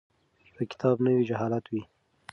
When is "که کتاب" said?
0.55-0.95